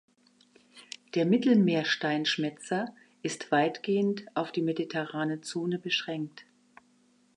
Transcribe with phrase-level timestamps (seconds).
[1.13, 6.43] Der Mittelmeer-Steinschmätzer ist weitgehend auf die Mediterrane Zone beschränkt.